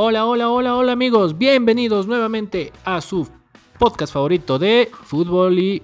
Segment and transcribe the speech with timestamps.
[0.00, 3.28] Hola, hola, hola, hola amigos, bienvenidos nuevamente a su
[3.80, 5.82] podcast favorito de fútbol y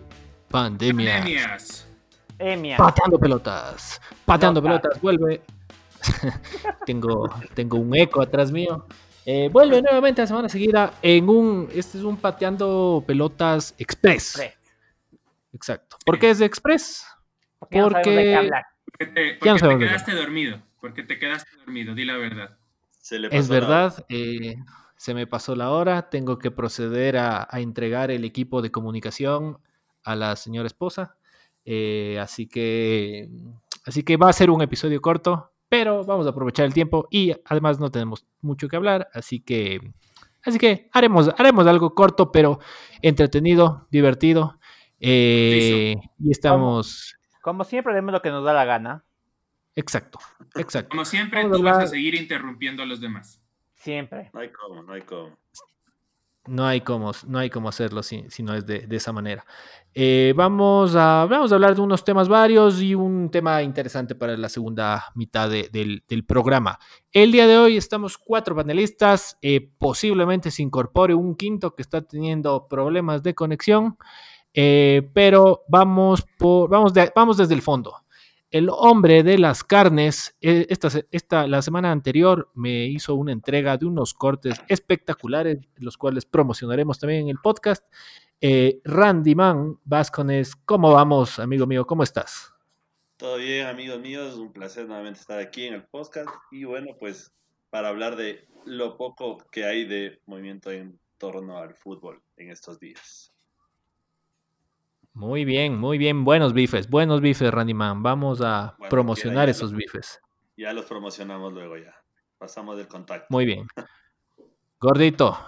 [0.48, 1.16] pandemias.
[1.16, 1.88] Pandemias.
[2.38, 2.76] Emia.
[2.76, 4.82] Pateando pelotas, pateando Pelota.
[4.82, 5.42] pelotas, vuelve.
[6.86, 8.86] tengo, tengo un eco atrás mío.
[9.26, 14.34] Eh, vuelve nuevamente a semana seguida en un, este es un pateando pelotas express.
[14.36, 14.54] Pre.
[15.54, 15.96] Exacto.
[16.06, 17.04] ¿Por qué es de express?
[17.58, 18.64] Porque no sabemos de qué Porque- hablar.
[18.84, 20.62] Porque te, porque quedaste dormido.
[20.80, 22.56] Porque te quedaste dormido, di la verdad.
[23.04, 24.56] Se le Es pasó verdad, eh,
[24.96, 29.58] se me pasó la hora, tengo que proceder a, a entregar el equipo de comunicación
[30.04, 31.18] a la señora esposa,
[31.66, 33.28] eh, así que,
[33.84, 37.34] así que va a ser un episodio corto, pero vamos a aprovechar el tiempo y
[37.44, 39.82] además no tenemos mucho que hablar, así que,
[40.42, 42.58] así que haremos, haremos algo corto pero
[43.02, 44.58] entretenido, divertido,
[44.98, 49.04] eh, y estamos, Como siempre, haremos lo que nos da la gana.
[49.76, 50.18] Exacto,
[50.56, 50.90] exacto.
[50.90, 53.40] Como siempre, Vamos a tú vas a seguir interrumpiendo a los demás.
[53.74, 54.30] Siempre.
[54.32, 55.36] No hay cómo, no hay cómo.
[56.46, 59.46] No hay cómo, no hay cómo hacerlo si, si no es de, de esa manera.
[59.94, 64.36] Eh, vamos, a, vamos a hablar de unos temas varios y un tema interesante para
[64.36, 66.78] la segunda mitad de- del, del programa.
[67.12, 72.02] El día de hoy estamos cuatro panelistas, eh, posiblemente se incorpore un quinto que está
[72.02, 73.96] teniendo problemas de conexión,
[74.52, 78.03] eh, pero vamos, por, vamos, de- vamos desde el fondo.
[78.54, 83.76] El hombre de las carnes, eh, esta, esta, la semana anterior me hizo una entrega
[83.76, 87.84] de unos cortes espectaculares, los cuales promocionaremos también en el podcast.
[88.40, 91.84] Eh, Randy Man Vascones, ¿cómo vamos, amigo mío?
[91.84, 92.54] ¿Cómo estás?
[93.16, 97.34] Todo bien, amigos míos, un placer nuevamente estar aquí en el podcast y bueno, pues
[97.70, 102.78] para hablar de lo poco que hay de movimiento en torno al fútbol en estos
[102.78, 103.33] días.
[105.14, 106.24] Muy bien, muy bien.
[106.24, 108.02] Buenos bifes, buenos bifes, Randy Man.
[108.02, 110.20] Vamos a Bueno, promocionar esos bifes.
[110.56, 111.94] Ya los promocionamos luego ya.
[112.36, 113.26] Pasamos del contacto.
[113.30, 113.66] Muy bien.
[114.80, 115.38] Gordito,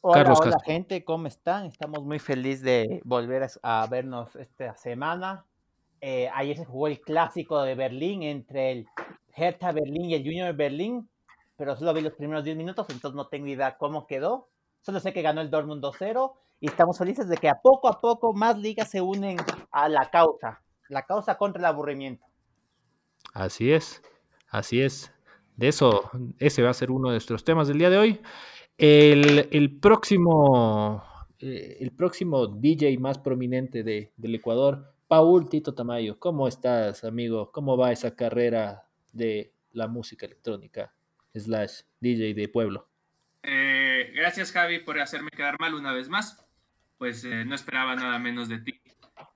[0.00, 0.72] Hola, Carlos hola Castro.
[0.72, 1.66] gente, ¿cómo están?
[1.66, 5.44] Estamos muy felices de volver a, a vernos esta semana.
[6.00, 8.86] Eh, ayer se jugó el clásico de Berlín entre el
[9.34, 11.08] Hertha Berlín y el Junior Berlín,
[11.56, 14.48] pero solo vi los primeros 10 minutos, entonces no tengo idea cómo quedó.
[14.80, 18.00] Solo sé que ganó el Dortmund 2-0 y estamos felices de que a poco a
[18.00, 19.36] poco más ligas se unen
[19.70, 22.26] a la causa, la causa contra el aburrimiento.
[23.32, 24.02] así es,
[24.48, 25.12] así es.
[25.56, 28.20] De eso, ese va a ser uno de nuestros temas del día de hoy.
[28.76, 31.02] El, el próximo,
[31.40, 36.20] eh, el próximo DJ más prominente de, del Ecuador, Paul Tito Tamayo.
[36.20, 37.50] ¿Cómo estás, amigo?
[37.50, 40.94] ¿Cómo va esa carrera de la música electrónica
[41.34, 42.88] slash DJ de pueblo?
[43.42, 46.47] Eh, gracias, Javi, por hacerme quedar mal una vez más.
[46.98, 48.80] Pues eh, no esperaba nada menos de ti.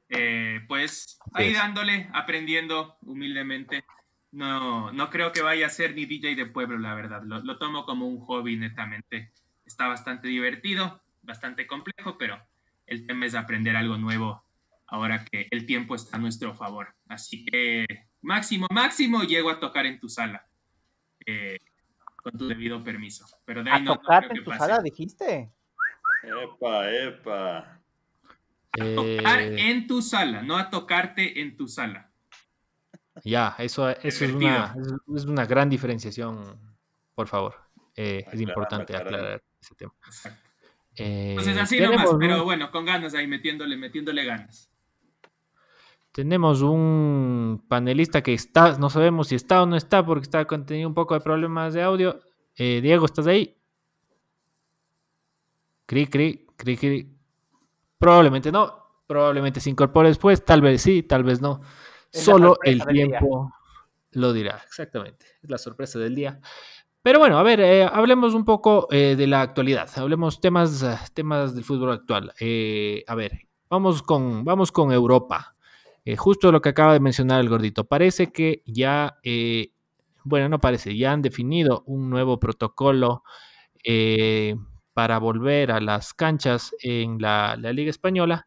[0.09, 3.85] Eh, pues ahí dándole, aprendiendo humildemente.
[4.33, 7.23] No, no creo que vaya a ser ni DJ de pueblo, la verdad.
[7.25, 9.33] Lo, lo tomo como un hobby netamente.
[9.65, 12.39] Está bastante divertido, bastante complejo, pero
[12.87, 14.45] el tema es aprender algo nuevo
[14.89, 16.95] ahora que el tiempo está a nuestro favor.
[17.09, 17.87] Así que
[18.21, 20.47] máximo, máximo llego a tocar en tu sala.
[21.25, 21.59] eh,
[22.17, 23.27] con tu debido permiso.
[23.45, 24.61] Pero de ahí ¿A no, no tocarte creo en que tu pase.
[24.61, 25.51] sala, dijiste?
[26.23, 27.59] Epa, epa.
[27.59, 32.11] A tocar Eh, en tu sala, no a tocarte en tu sala.
[33.25, 34.75] Ya, eso, eso es, una,
[35.15, 36.59] es- una gran diferenciación,
[37.15, 37.55] por favor.
[37.95, 39.93] Eh, es importante aclarar ese tema.
[40.07, 40.49] Exacto.
[40.97, 44.69] Eh, Entonces así tenemos, nomás, pero bueno, con ganas ahí, metiéndole, metiéndole ganas.
[46.13, 50.67] tenemos un panelista que está, no sabemos si está o no está porque está con
[50.67, 52.21] tenido un poco de problemas de audio.
[52.57, 53.57] Eh, Diego, ¿estás ahí?
[55.93, 57.07] Cri, cri, cri, cri.
[57.99, 61.61] Probablemente no, probablemente se incorpore después, tal vez sí, tal vez no.
[62.11, 63.53] Es Solo el tiempo
[64.13, 65.27] lo dirá, exactamente.
[65.43, 66.41] Es la sorpresa del día.
[67.03, 69.91] Pero bueno, a ver, eh, hablemos un poco eh, de la actualidad.
[69.97, 72.33] Hablemos temas, temas del fútbol actual.
[72.41, 75.57] Eh, a ver, vamos con, vamos con Europa.
[76.17, 77.85] Justo lo que acaba de mencionar el gordito.
[77.85, 79.19] Parece que ya,
[80.25, 83.25] bueno, no parece, ya han definido un nuevo protocolo
[84.93, 88.47] para volver a las canchas en la, la Liga Española,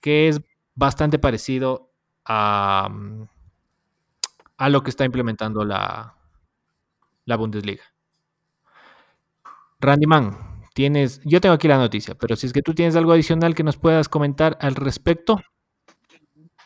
[0.00, 0.40] que es
[0.74, 1.92] bastante parecido
[2.24, 3.28] a, mm,
[4.56, 6.16] a lo que está implementando la,
[7.24, 7.84] la Bundesliga.
[9.80, 10.36] Randy Man,
[10.74, 13.62] tienes, yo tengo aquí la noticia, pero si es que tú tienes algo adicional que
[13.62, 15.40] nos puedas comentar al respecto.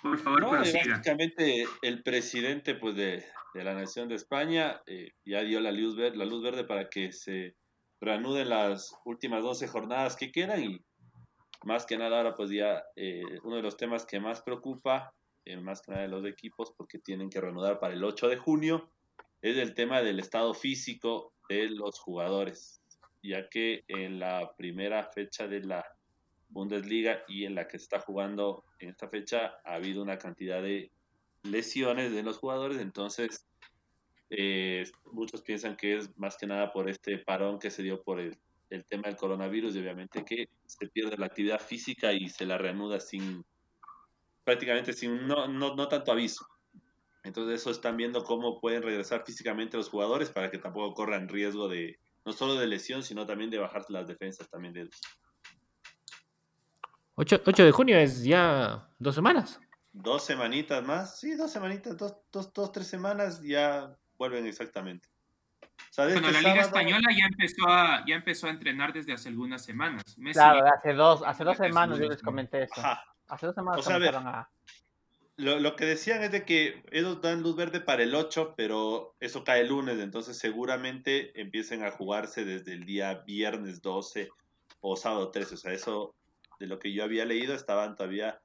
[0.02, 3.24] Por favor, No, básicamente el presidente pues, de,
[3.54, 6.88] de la Nación de España eh, ya dio la luz, ver- la luz verde para
[6.88, 7.56] que se
[8.00, 10.80] reanuden las últimas 12 jornadas que quedan y
[11.64, 15.14] más que nada ahora pues ya eh, uno de los temas que más preocupa,
[15.44, 18.36] eh, más que nada de los equipos porque tienen que reanudar para el 8 de
[18.36, 18.90] junio
[19.44, 22.80] es el tema del estado físico de los jugadores,
[23.22, 25.84] ya que en la primera fecha de la
[26.48, 30.62] Bundesliga y en la que se está jugando en esta fecha ha habido una cantidad
[30.62, 30.90] de
[31.42, 33.46] lesiones de los jugadores, entonces
[34.30, 38.20] eh, muchos piensan que es más que nada por este parón que se dio por
[38.20, 38.36] el,
[38.70, 42.58] el, tema del coronavirus y obviamente que se pierde la actividad física y se la
[42.58, 43.44] reanuda sin
[44.44, 46.46] prácticamente sin no, no, no tanto aviso.
[47.22, 51.68] Entonces eso están viendo cómo pueden regresar físicamente los jugadores para que tampoco corran riesgo
[51.68, 55.00] de no solo de lesión, sino también de bajar las defensas también de ellos.
[57.16, 59.60] 8, 8 de junio es ya dos semanas.
[59.92, 65.08] Dos semanitas más, sí, dos semanitas, dos, dos, dos tres semanas ya vuelven exactamente.
[65.62, 66.66] O sea, bueno, este la Liga sábado...
[66.66, 70.02] Española ya empezó, a, ya empezó a entrenar desde hace algunas semanas.
[70.18, 72.74] Messi, claro, hace dos, hace dos semanas yo les comenté eso.
[72.78, 73.04] Ajá.
[73.28, 74.50] Hace dos semanas o sea, a ver, a...
[75.36, 79.16] Lo, lo, que decían es de que ellos dan luz verde para el 8, pero
[79.18, 84.28] eso cae el lunes, entonces seguramente empiecen a jugarse desde el día viernes 12
[84.80, 85.54] o sábado 13.
[85.54, 86.14] O sea, eso
[86.60, 88.40] de lo que yo había leído estaban todavía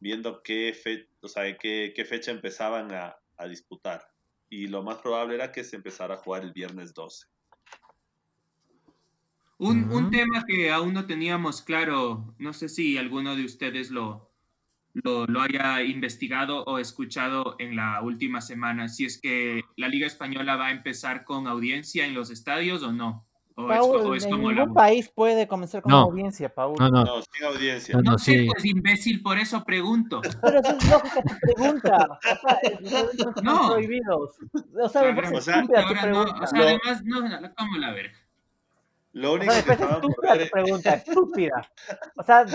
[0.00, 4.04] viendo qué, fe, o sea, qué, qué fecha empezaban a, a, disputar.
[4.52, 7.26] Y lo más probable era que se empezara a jugar el viernes 12.
[9.56, 14.30] Un, un tema que aún no teníamos claro, no sé si alguno de ustedes lo,
[14.92, 20.06] lo, lo, haya investigado o escuchado en la última semana, si es que la Liga
[20.06, 23.26] Española va a empezar con audiencia en los estadios o no.
[23.64, 24.74] O Paul, es, o es como ningún la...
[24.74, 25.98] país puede comenzar con No.
[26.00, 26.76] audiencia, Paul.
[26.78, 27.94] No, no, No, sin audiencia.
[27.96, 28.46] no, No sí.
[28.50, 30.20] pues imbécil, por eso pregunto.
[30.42, 32.18] Pero es lógica tu pregunta.
[32.20, 33.68] O sea, No.
[33.72, 34.36] prohibidos.
[34.82, 38.14] O sea, O sea, Ahora no, o sea, además, no, no, ¿cómo la verga?
[39.14, 41.70] Lo O único sea, me que estúpida ver tu pregunta, estúpida.
[42.16, 42.46] O sea,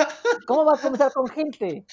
[0.47, 1.85] ¿cómo vas a comenzar con gente?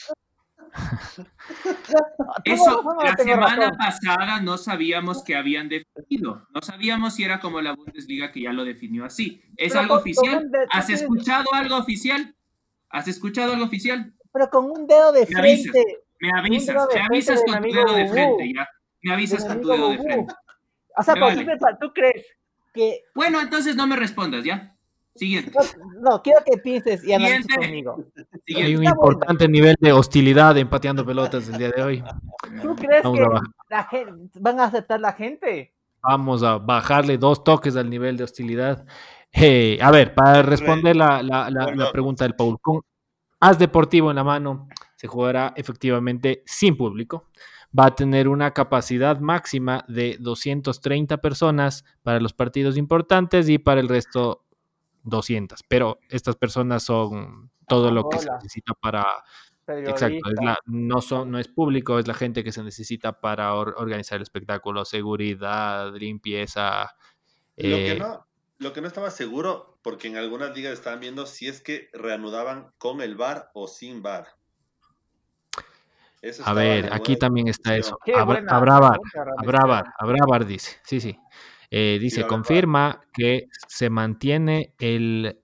[2.44, 6.46] Eso, ¿Cómo la semana pasada no sabíamos que habían definido.
[6.54, 9.42] No sabíamos si era como la Bundesliga que ya lo definió así.
[9.56, 10.50] ¿Es Pero algo oficial?
[10.70, 12.34] ¿Has escuchado algo oficial?
[12.90, 14.12] ¿Has escuchado algo oficial?
[14.32, 15.72] Pero con un dedo de Me avisas.
[15.72, 15.98] frente.
[16.20, 18.68] Me avisas, me avisas con tu dedo de frente, ya.
[19.02, 20.34] Me avisas con tu dedo de frente.
[20.96, 21.36] O sea, vale.
[21.36, 22.26] ¿tú, crees- ¿tú crees
[22.72, 24.73] que Bueno, entonces no me respondas, ¿ya?
[25.14, 25.52] Siguiente.
[26.00, 27.66] No, no, quiero que pienses y analices Siguiente.
[27.66, 28.04] conmigo.
[28.56, 29.12] Hay un Está bueno.
[29.12, 32.04] importante nivel de hostilidad empateando pelotas el día de hoy.
[32.62, 33.48] ¿Tú crees Vamos que a bajar.
[33.70, 35.72] la gente, van a aceptar la gente?
[36.02, 38.84] Vamos a bajarle dos toques al nivel de hostilidad.
[39.32, 41.84] Eh, a ver, para responder la, la- la- Bueno.
[41.84, 42.80] la pregunta del Paul, con
[43.40, 47.30] As Deportivo en la mano, se jugará efectivamente sin público.
[47.76, 53.80] Va a tener una capacidad máxima de 230 personas para los partidos importantes y para
[53.80, 54.43] el resto
[55.04, 55.62] 200.
[55.68, 59.06] Pero estas personas son todo lo que se necesita para,
[59.66, 60.42] Exacto, es Periodista.
[60.42, 64.16] la, no, son, no es público, es la gente que se necesita para or- organizar
[64.16, 66.96] el espectáculo, seguridad, limpieza.
[67.56, 68.26] Lo que eh, no,
[68.58, 72.72] lo que no estaba seguro, porque en algunas ligas estaban viendo si es que reanudaban
[72.78, 74.26] con el bar o sin bar.
[76.20, 77.98] Eso a ver, aquí también está eso.
[78.16, 78.40] Habrá,
[78.78, 78.98] bar,
[79.36, 80.78] habrá bar, habrá bar, dice.
[80.84, 81.18] Sí, sí.
[81.70, 82.28] Eh, dice, bar.
[82.28, 85.40] confirma que se mantiene el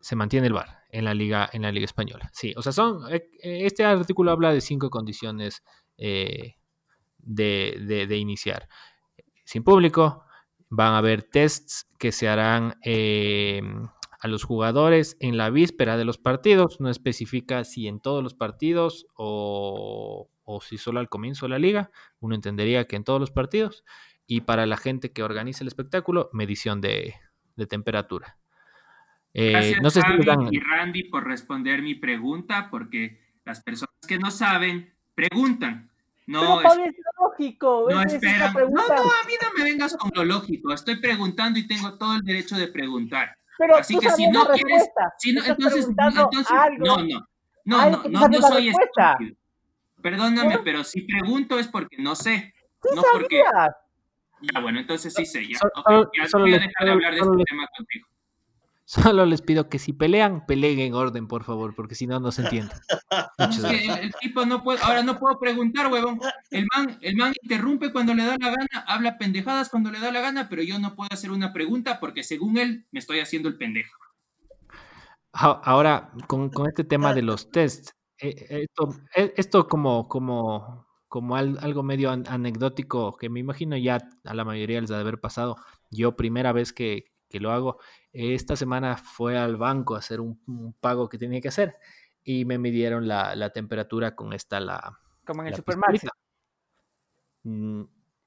[0.00, 2.30] se mantiene el bar en la liga en la liga española.
[2.32, 5.62] Sí, o sea, son eh, eh, este artículo habla de cinco condiciones
[5.98, 6.54] eh,
[7.18, 8.68] de, de- de iniciar.
[9.44, 10.24] Sin público,
[10.68, 13.60] van a haber tests que se harán eh,
[14.20, 16.80] a los jugadores en la víspera de los partidos.
[16.80, 21.58] No especifica si en todos los partidos o, o si solo al comienzo de la
[21.58, 21.90] liga.
[22.20, 23.84] Uno entendería que en todos los partidos.
[24.32, 27.16] Y para la gente que organiza el espectáculo, medición de,
[27.56, 28.36] de temperatura.
[29.34, 33.94] Eh, Gracias, no sé Javi dan- y Randy, por responder mi pregunta, porque las personas
[34.06, 35.90] que no saben, preguntan.
[36.28, 37.86] No, Pero es- lógico.
[37.90, 38.54] no es esperan.
[38.54, 40.72] No, no, a mí no me vengas con lo lógico.
[40.72, 43.36] Estoy preguntando y tengo todo el derecho de preguntar.
[43.58, 46.86] Pero Así tú que si no quieres, si no, entonces, entonces, algo.
[46.86, 47.26] no, no,
[47.64, 49.12] no, no, no, soy respuesta.
[49.14, 49.36] estúpido.
[50.00, 50.60] Perdóname, ¿Eh?
[50.62, 52.54] pero si pregunto es porque no sé.
[52.80, 53.42] Tú No porque.
[54.42, 55.46] Ya, bueno, entonces sí sé.
[55.46, 58.06] Ya, Solo- ya solo voy a les- dejar de hablar de este les- tema contigo.
[58.84, 62.32] Solo les pido que si pelean, peleen en orden, por favor, porque si no, no
[62.32, 62.74] se entiende.
[63.38, 63.98] Muchas Es que gracias.
[63.98, 66.18] el, el tipo no puede, ahora no puedo preguntar, huevón.
[66.50, 70.10] El man, el man interrumpe cuando le da la gana, habla pendejadas cuando le da
[70.10, 73.48] la gana, pero yo no puedo hacer una pregunta porque según él me estoy haciendo
[73.48, 73.94] el pendejo.
[75.32, 81.36] Ahora, con, con este tema de los tests, eh, esto, eh, esto como, como, como
[81.36, 85.00] al- algo medio an- anecdótico, que me imagino ya a la mayoría les ha de
[85.00, 85.56] haber pasado.
[85.90, 87.78] Yo, primera vez que, que lo hago,
[88.12, 91.74] esta semana fue al banco a hacer un, un pago que tenía que hacer
[92.22, 96.10] y me midieron la, la temperatura con esta, la, Como en el pistolita.
[97.42, 97.82] Mm,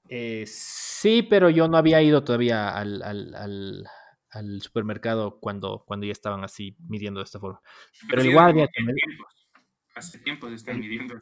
[0.10, 3.88] eh, Sí, pero yo no había ido todavía al, al, al,
[4.30, 7.62] al supermercado cuando, cuando ya estaban así midiendo de esta forma.
[8.10, 8.64] Pero el sí, guardia...
[8.66, 9.34] hace también- tiempos,
[9.96, 11.16] Hace tiempo se están midiendo.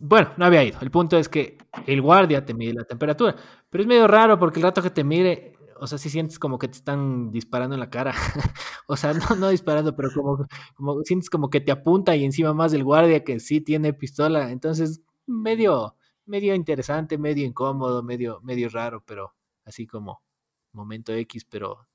[0.00, 0.78] Bueno, no había ido.
[0.80, 3.36] El punto es que el guardia te mide la temperatura.
[3.68, 6.58] Pero es medio raro porque el rato que te mire, o sea, si sientes como
[6.58, 8.14] que te están disparando en la cara.
[8.86, 12.72] o sea, no, no disparando, pero como, sientes como que te apunta y encima más
[12.72, 14.52] el guardia que sí tiene pistola.
[14.52, 15.96] Entonces, medio,
[16.26, 19.34] medio interesante, medio incómodo, medio, medio raro, pero
[19.64, 20.22] así como
[20.72, 21.88] momento X, pero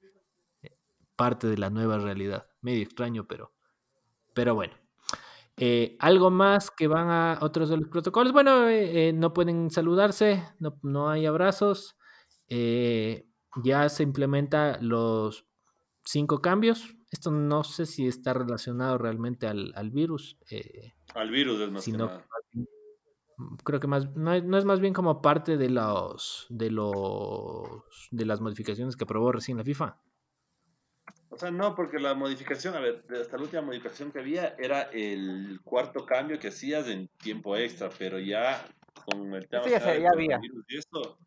[0.61, 0.75] eh,
[1.15, 2.47] parte de la nueva realidad.
[2.61, 3.53] Medio extraño, pero,
[4.33, 4.73] pero bueno.
[5.59, 8.31] Eh, algo más que van a otros de los protocolos.
[8.33, 11.95] Bueno, eh, eh, no pueden saludarse, no, no hay abrazos.
[12.49, 13.25] eh,
[13.63, 15.47] ya se implementa los
[16.05, 16.95] cinco cambios.
[17.11, 20.37] Esto no sé si está relacionado realmente al, al virus.
[20.51, 22.27] eh, Al virus es más que sino nada.
[23.63, 27.83] creo que más no, es- no es más bien como parte de los de los
[28.11, 29.99] de las modificaciones que aprobó recién la FIFA.
[31.37, 34.55] O sea, no, porque la modificación, a ver, de- hasta la última modificación que había
[34.57, 38.65] era el cuarto cambio que hacías en tiempo extra, pero ya
[39.05, 40.37] con el tema Eso ya del ya había.
[40.39, 41.19] coronavirus y esto,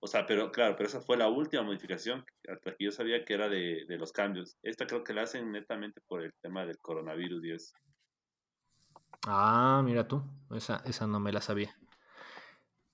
[0.00, 3.32] o sea, pero claro, pero esa fue la última modificación, hasta que yo sabía que
[3.32, 4.58] era de, de los cambios.
[4.62, 7.72] Esta creo que la hacen netamente por el tema del coronavirus y eso.
[9.26, 10.22] Ah, mira tú,
[10.54, 11.74] esa, esa no me la sabía.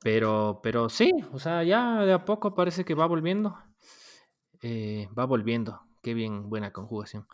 [0.05, 3.59] Pero, pero sí, o sea, ya de a poco parece que va volviendo.
[4.63, 5.81] Eh, va volviendo.
[6.05, 7.27] Qué bien, buena conjugación.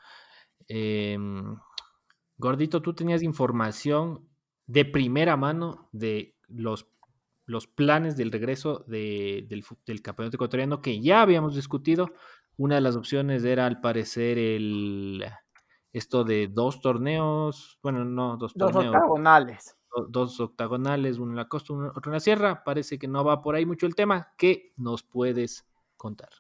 [0.68, 1.56] Em,
[2.38, 4.28] Gordito, tú tenías información
[4.68, 6.86] de primera mano de los,
[7.46, 9.44] los planes del regreso de-
[9.84, 12.12] del, campeonato ecuatoriano que ya habíamos discutido.
[12.56, 15.24] Una de las opciones era, al parecer, el
[15.92, 19.76] esto de dos torneos, bueno, no dos Dos torneos, octagonales.
[19.96, 22.62] do- dos octagonales, uno en la costa, uno- otro en la sierra.
[22.62, 24.32] Parece que no va por ahí mucho el tema.
[24.38, 26.30] ¿Qué nos puedes contar?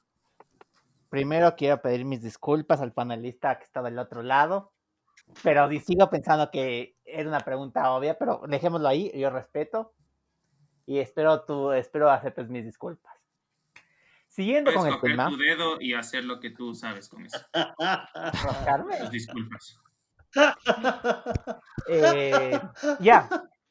[1.10, 4.72] Primero quiero pedir mis disculpas al panelista que está del otro lado,
[5.42, 9.92] pero sigo pensando que era una pregunta obvia, pero dejémoslo ahí, yo respeto
[10.86, 13.12] y espero tú, espero aceptes mis disculpas.
[14.28, 17.40] Siguiendo Puedes con el tema, tu dedo y hacer lo que tú sabes con eso.
[19.00, 19.80] Tus disculpas.
[21.88, 22.60] eh,
[23.00, 23.28] ya,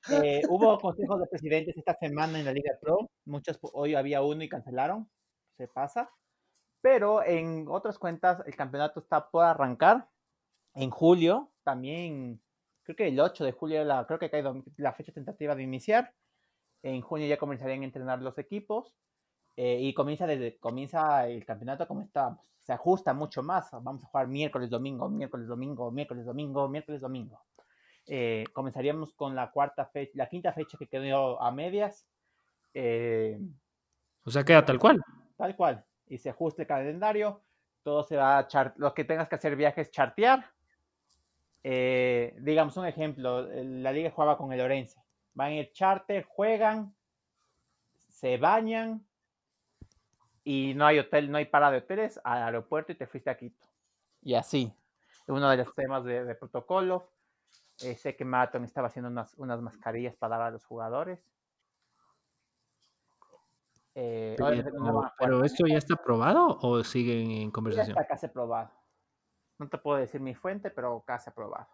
[0.10, 4.44] eh, hubo consejos de presidentes esta semana en la Liga Pro, muchos hoy había uno
[4.44, 5.10] y cancelaron,
[5.56, 6.10] se pasa,
[6.82, 10.08] pero en otras cuentas el campeonato está por arrancar
[10.76, 12.42] en julio, también
[12.84, 16.14] creo que el 8 de julio, la, creo que caído la fecha tentativa de iniciar,
[16.82, 18.96] en junio ya comenzarían a entrenar los equipos
[19.58, 24.08] eh, y comienza, desde, comienza el campeonato como estábamos, se ajusta mucho más, vamos a
[24.08, 27.42] jugar miércoles, domingo, miércoles, domingo, miércoles, domingo, miércoles, domingo.
[28.06, 32.08] Eh, comenzaríamos con la cuarta fecha, la quinta fecha que quedó a medias,
[32.74, 33.40] eh,
[34.24, 35.00] O sea, queda tal cual.
[35.38, 37.42] tal cual, y se ajuste el calendario,
[37.84, 40.52] todo se va a char lo que tengas que hacer viajes chartear.
[41.64, 45.02] Eh, digamos un ejemplo, el- la liga jugaba con el Orense,
[45.34, 46.94] van a ir charter, juegan,
[48.10, 49.06] se bañan
[50.44, 53.38] y no hay hotel, no hay parada de hoteles al aeropuerto y te fuiste a
[53.38, 53.66] Quito.
[54.22, 54.74] Y así,
[55.28, 57.12] uno de los temas de, de protocolo.
[57.82, 61.20] Eh, sé que Marathon estaba haciendo unas, unas mascarillas para dar a los jugadores.
[64.02, 67.98] Eh, obviamente no Pero, pero con ¿esto ya está aprobado o siguen en ya conversación?
[67.98, 68.72] está casi aprobado.
[69.60, 71.68] No te puedo decir mi fuente, pero casi aprobado.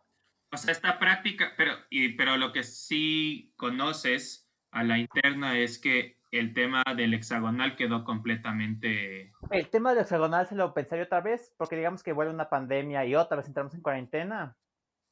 [0.52, 5.78] O sea, esta práctica, pero, y, pero lo que sí conoces a la interna es
[5.78, 9.32] que el tema del hexagonal quedó completamente...
[9.52, 13.06] El tema del hexagonal se lo pensaría otra vez, porque digamos que vuelve una pandemia
[13.06, 14.58] y otra vez entramos en cuarentena.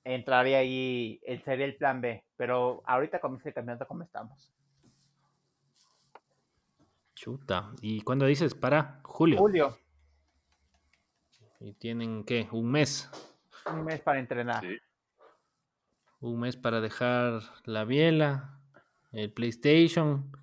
[0.03, 2.25] Entraría ahí, el, sería el plan B.
[2.37, 4.51] Pero ahorita comienza el campeonato como estamos.
[7.23, 7.71] Chuta.
[7.81, 8.53] ¿Y cuándo dices?
[8.53, 9.37] Para julio.
[9.37, 9.79] Julio,
[11.61, 12.49] ¿Y tienen qué?
[12.51, 13.09] Un mes.
[13.65, 14.59] un mes para entrenar.
[14.59, 14.77] Sí.
[16.19, 18.59] Un mes para dejar la biela,
[19.13, 20.35] el PlayStation.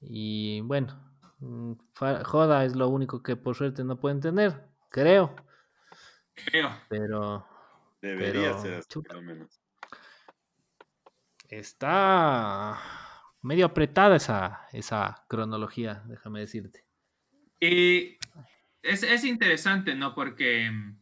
[0.00, 0.98] Y bueno,
[1.40, 1.72] mm,
[2.24, 5.36] joda es lo único que por suerte no pueden tener, creo.
[6.32, 6.70] Creo.
[6.88, 7.46] Pero
[8.00, 9.08] Debería Pero, ser así, chuta.
[9.08, 9.60] por lo menos.
[11.50, 12.78] está
[13.42, 16.84] medio apretada esa, esa cronología, déjame decirte.
[17.60, 18.16] Y
[18.82, 20.14] es, es interesante, ¿no?
[20.14, 20.98] Porque mm,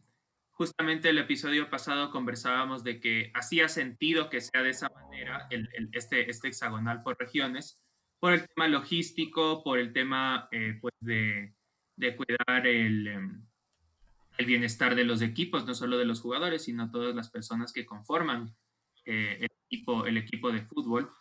[0.51, 5.69] justamente el episodio pasado conversábamos de que hacía sentido que sea de esa manera el,
[5.93, 7.79] este, este hexagonal por regiones,
[8.19, 11.53] por el tema logístico, por el tema eh, pues de,
[11.95, 13.45] de cuidar el, em,
[14.39, 17.85] el bienestar de los equipos, no solo de los jugadores, sino todas las personas que
[17.85, 18.55] conforman
[19.05, 21.11] eh, el, equipo, el equipo de fútbol.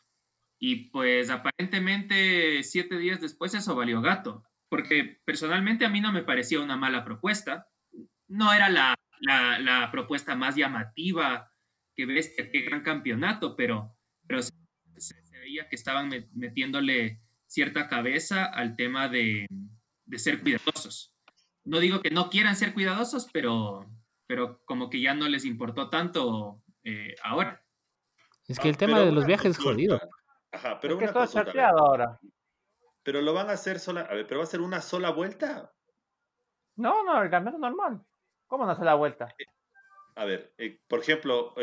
[0.58, 6.24] Y pues aparentemente siete días después eso valió gato, porque personalmente a mí no me
[6.24, 7.68] parecía una mala propuesta.
[8.26, 11.52] No era la, la, propuesta más llamativa
[11.94, 13.96] que ves, qué gran campeonato, pero,
[14.26, 14.52] pero se,
[15.32, 19.46] veía que estaban metiéndole cierta cabeza al tema de,
[20.04, 21.14] de ser cuidadosos.
[21.64, 23.86] No digo que no quieran ser cuidadosos, pero,
[24.26, 27.62] pero como que ya no les importó tanto eh, ahora.
[28.46, 30.00] Es que el tema de los viajes es jodido.
[30.52, 32.18] Ajá, pero es que ahora.
[33.02, 35.72] Pero lo van a hacer sola, a ver, pero va a ser una sola vuelta.
[36.76, 38.02] No, no, el campeonato normal.
[38.46, 39.34] ¿Cómo una sola vuelta?
[39.38, 39.44] Eh,
[40.16, 41.54] a ver, eh, por ejemplo,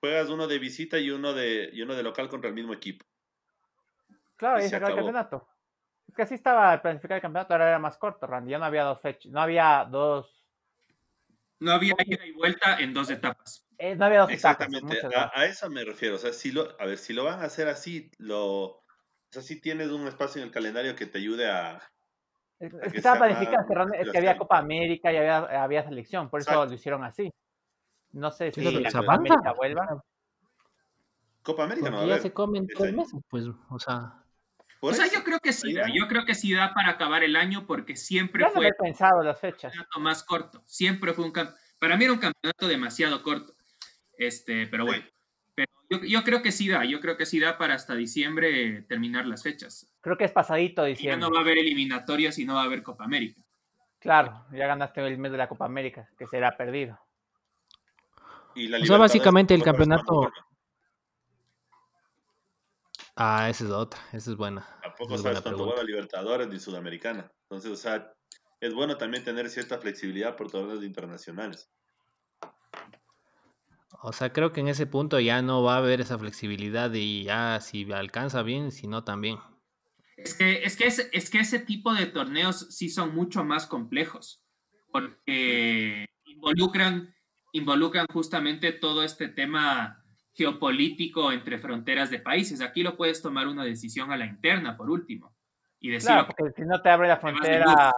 [0.00, 3.06] juegas uno de visita y uno de, y uno de local contra el mismo equipo.
[4.36, 5.48] Claro, y, se acabó el campeonato.
[6.08, 8.50] Es que así estaba planificado el campeonato, ahora era más corto, Randy.
[8.50, 10.46] Ya no había dos fechas, no había dos.
[11.60, 13.66] No había ida y vuelta en dos etapas.
[13.82, 16.14] Eh, no había dos Exactamente, a, eso me refiero.
[16.14, 18.82] O sea, si lo, a ver, si lo van a hacer así, lo, o
[19.28, 21.82] sea, si tienes un espacio en el calendario que te ayude a.
[22.60, 26.64] Es, que, estaba planificado, es que había Copa América y había, había selección, por eso
[26.64, 27.32] lo hicieron así.
[28.12, 30.04] No sé si la Copa América vuelva.
[31.42, 32.06] Copa América no.
[32.06, 34.12] ya se comen tres meses, pues, o sea.
[34.80, 37.66] O sea, yo creo que sí, yo creo que sí da para acabar el año
[37.66, 39.72] porque siempre fue no pensado las fechas.
[39.72, 40.62] un campeonato más corto.
[40.66, 43.56] Siempre fue un para mí era un campeonato demasiado corto.
[44.26, 45.04] Este, pero bueno.
[45.54, 45.68] Pero
[46.04, 49.42] yo, creo que sí da, yo creo que sí da para hasta diciembre terminar las
[49.42, 49.92] fechas.
[50.00, 51.20] Creo que es pasadito diciembre.
[51.20, 53.42] ya no va a haber eliminatorias y no va a haber Copa América.
[53.98, 56.98] Claro, ya ganaste el mes de la Copa América, que será perdido.
[58.54, 60.30] Y o sea, básicamente el campeonato,
[63.14, 64.66] Ah, esa es otra, esa es buena.
[64.82, 67.30] Tampoco sabes cuánto juega Libertadores ni Sudamericana.
[67.42, 68.12] Entonces, o sea,
[68.60, 71.70] es bueno también tener cierta flexibilidad por torneos internacionales.
[74.00, 77.24] O sea, creo que en ese punto ya no va a haber esa flexibilidad y
[77.24, 79.38] ya si alcanza bien, si no también.
[80.16, 84.44] Es que, es que, es que ese tipo de torneos sí son mucho más complejos,
[84.90, 87.14] porque involucran,
[87.52, 90.02] involucran justamente todo este tema
[90.34, 92.60] geopolítico entre fronteras de países.
[92.60, 95.34] Aquí lo puedes tomar una decisión a la interna, por último.
[95.80, 97.92] Y decir, claro, porque si no te abre la frontera,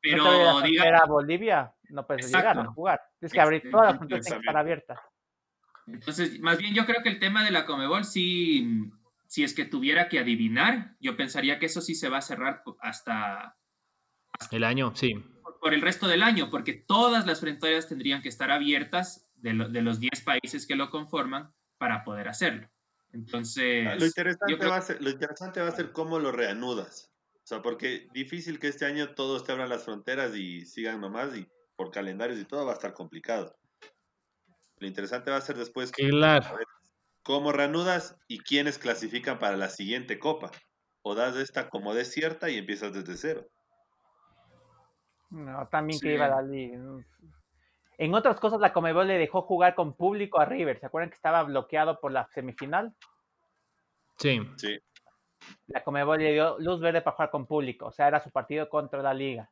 [0.00, 3.00] pero a Bolivia, no puedes llegar a jugar.
[3.18, 4.98] Tienes que abrir todas las fronteras que están abiertas.
[5.92, 8.90] Entonces, más bien yo creo que el tema de la Comebol, sí,
[9.26, 12.62] si es que tuviera que adivinar, yo pensaría que eso sí se va a cerrar
[12.80, 13.56] hasta...
[14.50, 15.14] el año, sí.
[15.60, 19.82] Por, el resto del año, porque todas las fronteras tendrían que estar abiertas de, de
[19.82, 22.70] los 10 países que lo conforman para poder hacerlo.
[23.12, 27.12] Entonces, lo interesante, va a ser, lo interesante va a ser cómo lo reanudas.
[27.34, 31.34] O sea, porque difícil que este año todos te abran las fronteras y sigan nomás
[31.36, 33.56] y por calendarios y todo va a estar complicado.
[34.80, 35.92] Lo interesante va a ser después
[37.22, 40.50] cómo reanudas y quiénes clasifican para la siguiente copa.
[41.02, 43.46] O das esta como desierta y empiezas desde cero.
[45.30, 46.42] No, también que iba a
[47.98, 50.78] en otras cosas, la Comebol le dejó jugar con público a River.
[50.78, 52.94] ¿Se acuerdan que estaba bloqueado por la semifinal?
[54.18, 54.40] Sí.
[54.56, 54.78] sí.
[55.66, 57.86] La Comebol le dio luz verde para jugar con público.
[57.86, 59.50] O sea, era su partido contra la liga.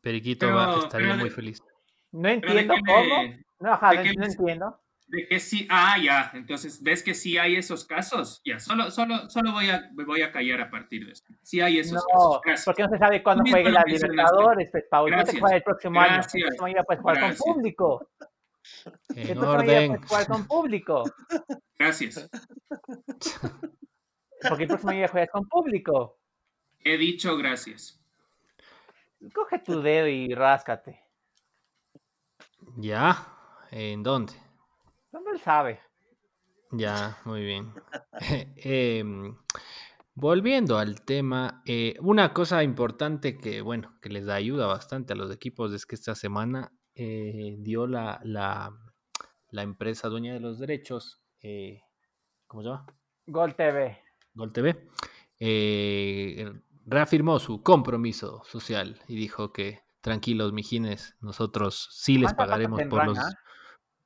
[0.00, 1.62] Periquito va, estaría muy feliz.
[2.16, 3.34] No entiendo cómo.
[3.60, 7.84] No, ajá, no entiendo de que sí, ah, ya, entonces, ¿ves que sí hay esos
[7.84, 8.42] casos?
[8.44, 11.32] Ya, solo, solo, solo voy a, voy a callar a partir de esto.
[11.42, 12.64] Sí hay esos no, casos.
[12.64, 16.00] porque no se sabe cuándo juegue la Libertadores, pues, Paul, no te juega el próximo
[16.00, 18.08] año, el próximo año puedes jugar con público.
[19.14, 19.92] En el orden.
[19.92, 21.04] puedes jugar con público.
[21.78, 22.28] Gracias.
[24.48, 26.18] Porque el próximo año juegas con público.
[26.80, 28.00] He dicho gracias.
[29.32, 31.05] Coge tu dedo y ráscate.
[32.78, 33.26] ¿Ya?
[33.70, 34.34] ¿En dónde?
[35.10, 35.80] ¿Dónde él sabe?
[36.72, 37.72] Ya, muy bien.
[38.56, 39.34] Em,
[40.14, 45.16] volviendo al tema, eh, una cosa importante que, bueno, que les da ayuda bastante a
[45.16, 48.76] los equipos es que esta semana eh, dio la, la,
[49.50, 51.80] la, empresa dueña de los derechos, eh,
[52.46, 52.86] ¿cómo se llama?
[53.26, 53.98] Gol TV.
[54.34, 54.90] Gol TV.
[56.84, 63.18] reafirmó su compromiso social y dijo que tranquilos, mijines, nosotros sí les pagaremos por los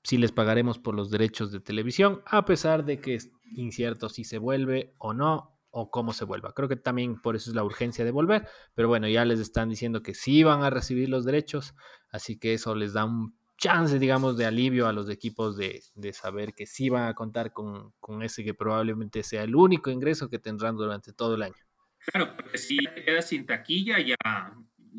[0.03, 4.25] si les pagaremos por los derechos de televisión, a pesar de que es incierto si
[4.25, 6.55] se vuelve o no, o cómo se vuelva.
[6.55, 9.69] Creo que también por eso es la urgencia de volver, pero bueno, ya les están
[9.69, 11.75] diciendo que sí van a recibir los derechos,
[12.09, 15.83] así que eso les da un chance, digamos, de alivio a los equipos de,
[16.15, 20.31] saber que sí van a contar con, con, ese que probablemente sea el único ingreso
[20.31, 21.63] que tendrán durante todo el año.
[22.07, 24.17] Claro, porque si quedas sin taquilla ya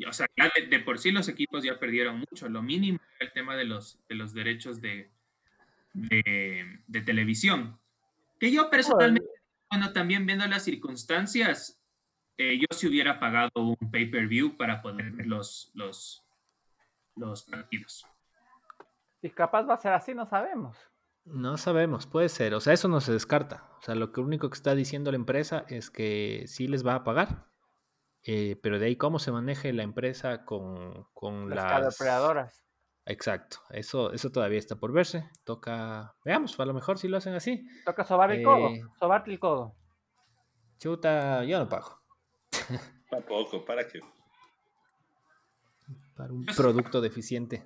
[0.08, 2.48] o sea, ya de, por sí los equipos ya perdieron mucho.
[2.48, 5.10] Lo mínimo el tema de los, de los derechos de,
[5.92, 7.78] de, televisión.
[8.38, 9.28] Que yo personalmente,
[9.70, 11.80] bueno, también viendo las circunstancias,
[12.38, 16.24] eh, yo si hubiera pagado un pay-per-view para poder ver los, los,
[17.16, 18.06] los partidos.
[19.20, 20.76] Y capaz va a ser así, no sabemos.
[21.24, 22.54] No sabemos, puede ser.
[22.54, 23.70] O sea, eso no se descarta.
[23.78, 26.96] O sea, lo que único que está diciendo la empresa es que sí les va
[26.96, 27.51] a pagar.
[28.24, 31.94] Eh, pero de ahí cómo se maneje la empresa con, con Las las...
[32.00, 32.64] operadoras.
[33.04, 35.28] Exacto, eso, eso todavía está por verse.
[35.42, 37.66] Toca, veamos, a lo mejor si lo hacen así.
[37.84, 39.74] Toca sobar el codo, Eh, sobarte el codo.
[40.78, 42.00] Chuta, yo no pago.
[43.10, 44.00] Tampoco, ¿para qué?
[46.16, 46.54] Para un sí.
[46.56, 47.64] producto deficiente.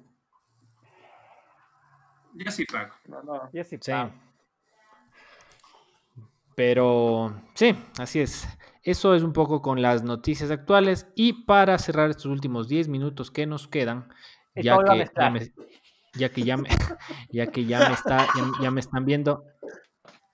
[2.34, 2.94] Yo sí pago.
[3.06, 3.50] No, no.
[3.52, 3.90] Yo sí Sí.
[3.92, 4.12] pago.
[6.54, 8.48] Pero sí, así es.
[8.86, 11.06] Eso es un poco con las noticias actuales.
[11.16, 14.08] Y para cerrar estos últimos 10 minutos que nos quedan,
[14.54, 15.52] ya que, ya me,
[16.14, 16.68] ya que ya me,
[17.30, 19.44] ya que ya me está, ya, ya me están viendo,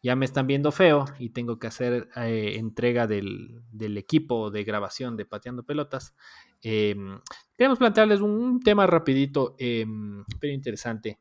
[0.03, 4.65] ya me están viendo feo y tengo que hacer eh, entrega del, del equipo de
[4.65, 6.15] grabación de Pateando Pelotas.
[6.63, 6.95] eh,
[7.57, 9.87] queremos plantearles un, un tema rapidito, eh,
[10.41, 11.19] pero interesante.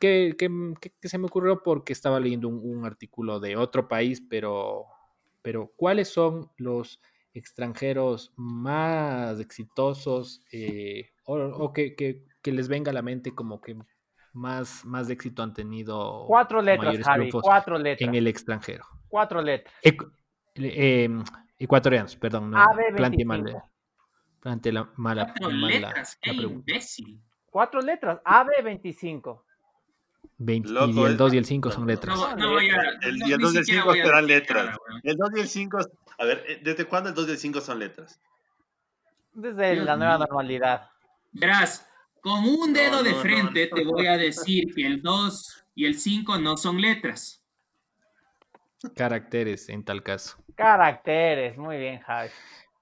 [0.00, 3.88] Que, que- que- que se me ocurrió porque estaba leyendo un, un artículo de otro
[3.88, 4.84] país, pero,
[5.42, 7.00] pero ¿cuáles son los
[7.32, 13.60] extranjeros más exitosos eh, o, o que, que- que les venga a la mente como
[13.60, 13.76] que
[14.32, 18.08] más, más éxito han tenido Cuatro letras, Javi, cuatro letras.
[18.08, 18.84] en el extranjero?
[19.08, 19.74] Cuatro letras.
[19.82, 19.96] Eh,
[21.04, 21.22] em,
[21.58, 22.64] ecuatorianos, perdón, no,
[22.96, 23.62] planteé mal, AB25.
[24.40, 27.20] planteé la mala, Cuatro mal la- letras, la qué imbécil.
[27.50, 28.20] Cuatro letras.
[28.24, 29.44] AB25.
[30.38, 32.16] 20 Loco, y el es- 2 y el 5 son letras.
[32.16, 32.80] No, no voy a.
[33.02, 34.64] El- no, y el ni 2 y el siquiera 5 voy a serán letras.
[34.88, 35.00] weón.
[35.04, 35.78] El 2 y el 5,
[36.18, 38.20] a ver, eh, ¿desde cuándo el 2 y el 5 son letras?
[39.32, 40.26] Desde Dios la nueva mío.
[40.28, 40.90] normalidad.
[41.32, 41.86] Verás,
[42.20, 43.76] con un dedo No, de frente no.
[43.76, 47.42] te voy a decir que el 2 y el 5 no son letras.
[48.96, 50.36] Caracteres en tal caso.
[50.54, 51.56] Caracteres.
[51.58, 52.30] Muy bien, Javi.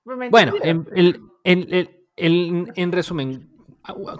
[0.04, 3.50] Pues Bueno, en, el- en- el- el- en resumen,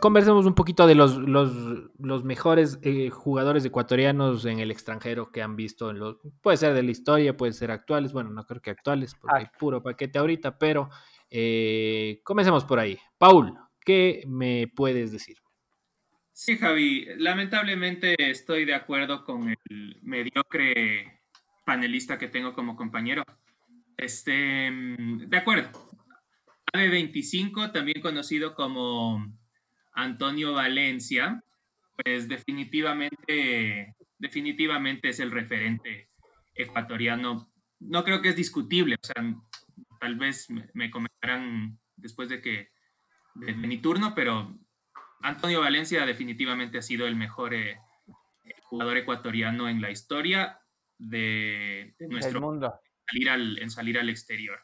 [0.01, 1.53] conversemos un poquito de los, los,
[1.99, 6.17] los mejores eh, jugadores ecuatorianos en el extranjero que han visto en los.
[6.41, 8.13] Puede ser de la historia, puede ser actuales.
[8.13, 9.39] Bueno, no creo que actuales, porque Ah.
[9.41, 10.89] hay puro paquete ahorita, pero
[11.31, 12.99] eh, comencemos por ahí.
[13.19, 13.55] Paul,
[13.85, 15.37] ¿qué me puedes decir?
[16.33, 21.21] Sí, Javi, lamentablemente estoy de acuerdo con el mediocre
[21.67, 23.23] panelista que tengo como compañero.
[23.97, 25.69] Este, de acuerdo.
[26.73, 29.27] AB25, también conocido como
[29.99, 31.43] Antonio Valencia,
[31.97, 36.09] pues definitivamente, definitivamente es el referente
[36.55, 37.51] ecuatoriano.
[37.81, 39.35] No creo que es discutible, o sea,
[40.01, 42.71] tal vez me, me comentarán después de que
[43.35, 44.57] de, mi turno, pero
[45.21, 47.79] Antonio Valencia definitivamente ha sido el mejor eh,
[48.63, 50.61] jugador ecuatoriano en la historia
[50.97, 52.73] de, de El nuestro mundo.
[53.05, 54.61] salir al, en salir al exterior.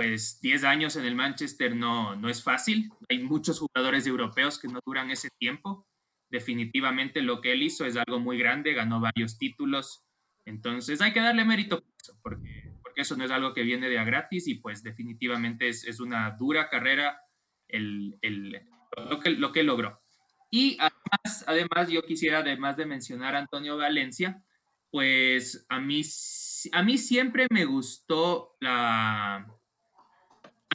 [0.00, 2.90] Pues 10 años en el Manchester no, no es fácil.
[3.10, 5.86] Hay muchos jugadores europeos que no duran ese tiempo.
[6.30, 10.06] Definitivamente lo que él hizo es algo muy grande, ganó varios títulos.
[10.46, 13.90] Entonces hay que darle mérito por eso, porque, porque eso no es algo que viene
[13.90, 17.20] de a gratis y pues definitivamente es, es una dura carrera
[17.68, 18.58] el, el-
[19.10, 20.00] lo, que, lo que logró.
[20.50, 24.42] Y además, además, yo quisiera, además de mencionar a Antonio Valencia,
[24.90, 26.00] pues a mí,
[26.72, 29.46] a mí siempre me gustó la...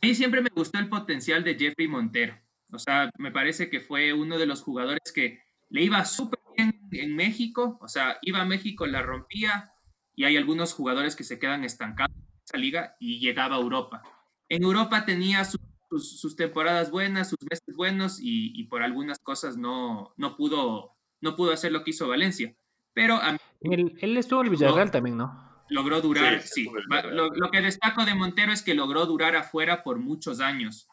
[0.06, 2.36] A mí siempre me gustó el potencial de Jeffrey Montero.
[2.72, 5.40] O sea, me parece que fue uno de los jugadores que
[5.70, 7.80] le iba súper bien en México.
[7.82, 9.72] O sea, iba a México, la rompía
[10.16, 14.04] y hay algunos jugadores que se quedan estancados en esa liga y llegaba a Europa.
[14.48, 15.58] En Europa tenía su-
[15.90, 20.96] sus, sus temporadas buenas, sus meses buenos y, y por algunas cosas no, no, pudo,
[21.22, 22.56] no pudo hacer lo que hizo Valencia.
[22.94, 25.45] Pero a mí Él, él estuvo en el Villarreal también, ¿no?
[25.70, 26.68] Logró durar, Sí.
[27.12, 30.88] Lo, lo que destaco de Montero es que logró durar afuera por muchos años,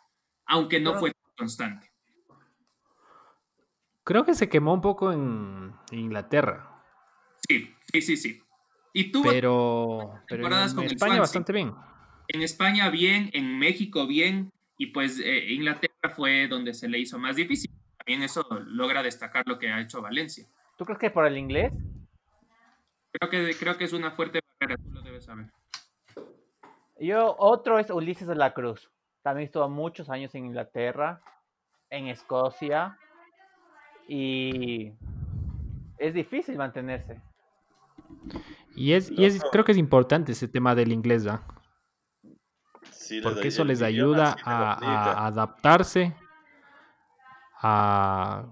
[0.47, 1.91] aunque no fue constante.
[4.05, 6.69] Creo que se quemó un poco en Inglaterra,
[7.49, 8.43] Sí, sí, sí, sí.
[8.93, 11.73] Y tuvo pero, pero en, con España bastante bien.
[12.29, 17.19] en España bien, en México bien, y pues eh, Inglaterra fue donde se le hizo
[17.19, 17.71] más difícil.
[17.99, 20.47] También eso logra destacar lo que ha hecho Valencia.
[20.77, 21.73] ¿Tú crees que por el inglés?
[23.13, 25.53] Creo que, creo que es una fuerte tú lo debes saber.
[26.99, 28.91] Yo, otro es Ulises de la Cruz.
[29.23, 31.21] También estuvo muchos años en Inglaterra,
[31.91, 32.99] en Escocia.
[34.09, 34.93] Y
[35.99, 37.21] es difícil mantenerse.
[38.75, 41.27] Y es, y es creo que es importante ese tema del inglés.
[42.91, 46.15] Sí, les Porque eso les ayuda a, a adaptarse
[47.63, 48.45] a...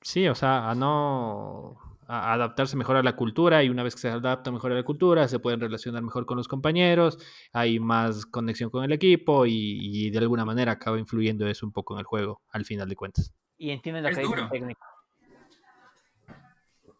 [0.00, 4.08] Sí, o sea, a no, adaptarse mejor a la cultura y una vez que se
[4.08, 7.18] adapta mejor a la cultura se pueden relacionar mejor con los compañeros,
[7.52, 11.94] hay más conexión con el equipo y, de alguna manera acaba influyendo eso un poco
[11.94, 13.32] en el juego al final de cuentas.
[13.56, 14.80] Y entienden lo que dice el técnico.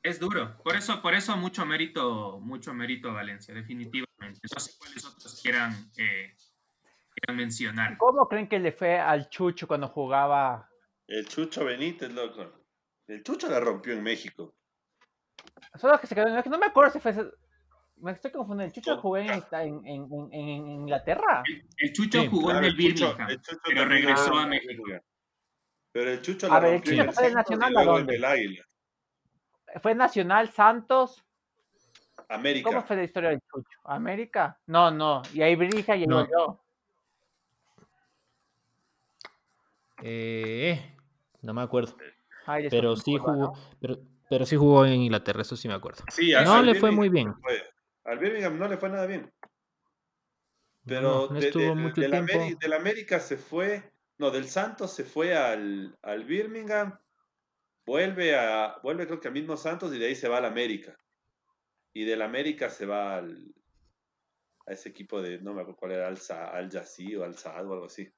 [0.03, 4.40] Es duro, por eso, por eso mucho mérito, mucho mérito a Valencia, definitivamente.
[4.53, 6.35] No sé cuáles otros quieran, eh,
[7.14, 7.97] quieran mencionar.
[7.97, 10.69] ¿Cómo creen que le fue al Chucho cuando jugaba?
[11.07, 12.53] El Chucho Benítez, loco.
[13.07, 14.55] El Chucho la rompió en México.
[15.77, 16.51] Solo que se quedó en México.
[16.51, 17.14] No me acuerdo si fue.
[17.97, 18.75] Me estoy confundiendo.
[18.75, 21.43] ¿El Chucho jugó en, en, en, en Inglaterra?
[21.79, 23.29] El, Chucho jugó en el Birmingham,
[23.64, 24.83] pero regresó a México.
[25.93, 28.17] Pero el Chucho la a ver, el Chucho fue Nacional a dónde?
[28.17, 28.64] El Águila.
[29.81, 31.25] Fue Nacional Santos.
[32.29, 32.69] América.
[32.69, 33.79] ¿Cómo fue la historia del Chucho?
[33.85, 34.59] ¿América?
[34.67, 35.23] No, no.
[35.33, 36.29] Y ahí Brija y no.
[36.29, 36.61] yo.
[40.03, 40.97] Eh,
[41.43, 41.97] no me acuerdo.
[42.71, 46.05] pero sí jugó, pero, pero sí jugó en Inglaterra, eso sí me acuerdo.
[46.45, 47.35] no le fue muy bien.
[48.05, 49.31] al Birmingham no le fue nada bien.
[50.87, 55.35] Pero no, estuvo mucho del, América, del, América se fue, no, del Santos se fue
[55.35, 56.99] al, al Birmingham
[57.87, 60.99] Vuelve a, vuelve creo que al mismo Santos y de ahí se va al América.
[61.93, 63.55] Y del América se va al,
[64.67, 66.71] a ese equipo de, no me acuerdo cuál era, Al, Al
[67.19, 68.11] o Al Saad o algo así.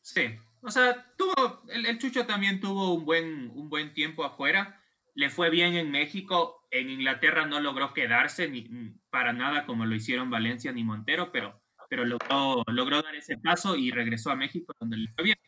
[0.00, 4.80] Sí, o sea, tuvo, el, Chucho también tuvo un buen, un buen tiempo afuera.
[5.14, 8.68] Le fue bien en México, en Inglaterra no logró quedarse ni,
[9.10, 13.76] para nada como lo hicieron Valencia ni Montero, pero, pero logró, logró dar ese paso
[13.76, 15.38] y regresó a México donde le fue bien.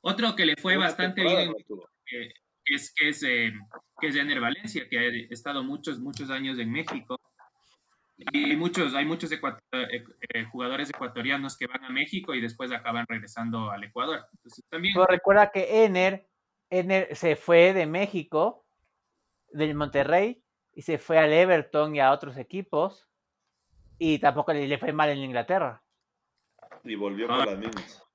[0.00, 1.52] Otro que le fue bastante bien
[2.06, 3.52] que, es, que, es, eh,
[4.00, 7.20] que es Jenner Valencia, que ha estado muchos, muchos años en México.
[8.32, 9.38] Y muchos, hay muchos eh,
[9.72, 14.26] eh, jugadores ecuatorianos que van a México y después acaban regresando al Ecuador.
[14.32, 14.94] Entonces, también...
[14.94, 16.28] Pero recuerda que Ener,
[16.68, 18.66] Ener se fue de México,
[19.52, 23.08] del Monterrey, y se fue al Everton y a otros equipos,
[23.98, 25.82] y tampoco le, fue mal en Inglaterra.
[26.84, 28.09] Y volvió por las mismas.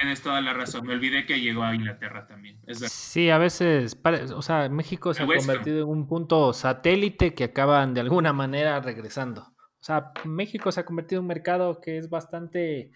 [0.00, 0.86] Tienes toda la razón.
[0.86, 2.58] Me olvidé que llegó a Inglaterra también.
[2.88, 3.98] sí, a veces,
[4.34, 8.80] o sea, México se ha convertido en un punto satélite que acaban de alguna manera
[8.80, 9.42] regresando.
[9.42, 12.92] O sea, México se ha convertido en un mercado que es bastante,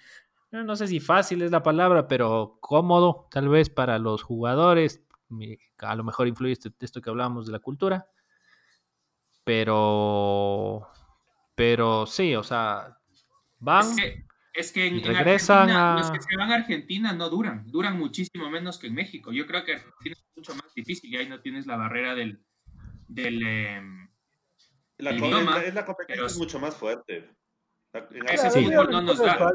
[0.50, 5.04] no sé si fácil es la palabra, pero cómodo tal vez para los jugadores.
[5.80, 8.08] A lo mejor influye este, esto que hablábamos de la cultura.
[9.44, 10.88] Pero,
[11.54, 12.96] pero sí, o sea,
[13.58, 13.90] van.
[13.90, 18.78] Es que en, Argentina, los que se van a Argentina no duran, duran muchísimo menos
[18.78, 19.32] que en México.
[19.32, 22.40] Yo creo que Argentina es mucho más difícil y ahí no tienes la barrera del,
[23.08, 24.08] del, em,
[24.98, 25.62] la, idioma.
[25.62, 27.30] Es, la competencia es mucho más fuerte.
[28.26, 29.52] ese fútbol no nos da.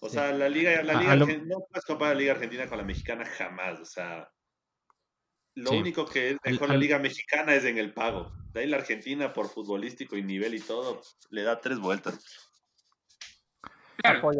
[0.00, 3.24] O sea, la liga, la liga no puedes comparar la liga argentina con la mexicana
[3.24, 3.80] jamás.
[3.80, 4.30] O sea,
[5.54, 8.30] lo único que es mejor la liga mexicana es en el pago.
[8.52, 12.45] De ahí la Argentina por futbolístico y nivel y todo le da tres vueltas.
[14.06, 14.30] Claro,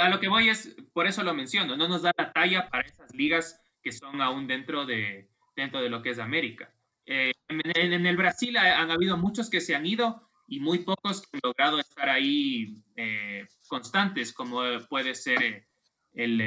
[0.00, 2.86] a lo que voy es, por eso lo menciono, no nos da la talla para
[2.86, 6.72] esas ligas que son aún dentro de, dentro de lo que es América.
[7.06, 11.28] Eh, en, el Brasil han habido muchos que se han ido y muy pocos que
[11.34, 15.66] han logrado estar ahí eh, constantes, como puede ser eh,
[16.12, 16.40] el,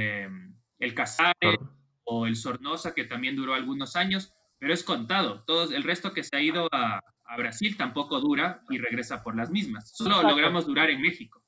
[0.80, 1.58] el Casares
[2.04, 5.44] o el Sornosa, que también duró algunos años, pero es contado.
[5.46, 9.36] Todos, el resto que se ha ido a, a Brasil tampoco dura y regresa por
[9.36, 9.92] las mismas.
[9.96, 11.43] Solo logramos durar en México.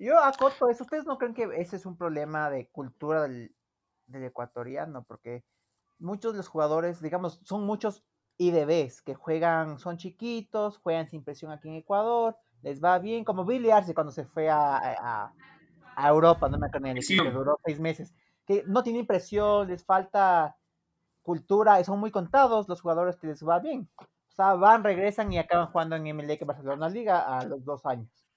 [0.00, 0.84] Yo acoto eso.
[0.84, 3.54] ¿Ustedes no creen que ese es un problema de cultura del,
[4.10, 5.04] ecuatoriano?
[5.04, 5.44] Porque
[5.98, 8.02] muchos de los jugadores, digamos, son muchos
[8.38, 13.44] IDBs que juegan, son chiquitos, juegan sin presión aquí en Ecuador, les va bien, como
[13.44, 15.34] Billy Arce cuando se fue a,
[15.98, 18.14] Europa, no me acuerdo ni el que duró seis meses,
[18.46, 20.56] que no tienen presión, les falta
[21.20, 23.90] cultura, son muy contados los jugadores que les va bien.
[23.98, 28.29] O sea, van, regresan y acaban jugando en MLE Barcelona Liga a los dos años.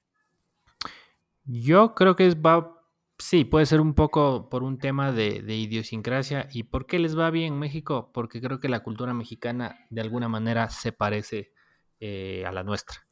[1.45, 2.81] Yo creo que va,
[3.17, 6.47] sí, puede ser un poco por un tema de, idiosincrasia.
[6.51, 8.11] ¿Y por qué les va bien en México?
[8.13, 11.51] Porque creo que la cultura mexicana de alguna manera se parece
[11.99, 13.05] eh, a la nuestra,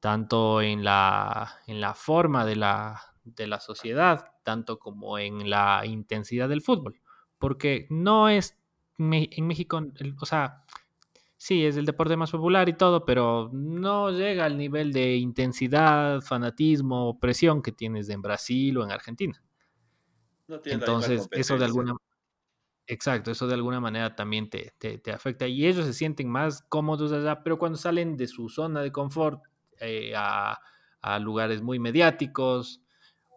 [0.00, 5.82] tanto en la, en la forma de la, de la sociedad, tanto como en la
[5.84, 7.00] intensidad del fútbol.
[7.38, 8.58] Porque no es
[8.98, 9.82] en México,
[10.20, 10.64] o sea,
[11.36, 16.20] sí, es el deporte más popular y todo, pero no llega al nivel de intensidad,
[16.20, 19.42] fanatismo, presión que tienes en Brasil o en Argentina.
[20.64, 21.94] Entonces, eso de alguna
[22.88, 27.10] Exacto, eso de alguna manera también te, te, afecta y ellos se sienten más cómodos
[27.10, 29.42] allá, pero cuando salen de su zona de confort
[29.80, 30.60] eh, a,
[31.00, 32.80] a, lugares muy mediáticos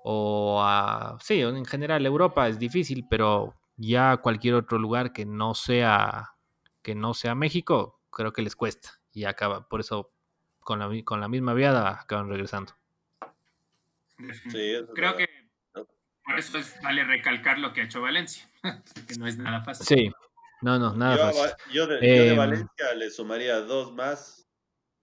[0.04, 5.56] o a, sí, en general Europa es difícil, pero ya cualquier otro lugar que no
[5.56, 6.36] sea
[6.90, 10.12] que no sea México, creo que les cuesta y acaba, por eso
[10.60, 12.74] con la, con la misma viada acaban regresando.
[14.52, 15.30] Sí, Creo que
[15.72, 18.50] por eso es- vale recalcar lo que ha hecho Valencia,
[19.08, 19.86] que no es nada fácil.
[19.86, 20.12] Sí,
[20.64, 21.56] no, no, nada Yo, fácil.
[21.72, 24.48] Yo de, yo de Em, Valencia le sumaría dos más.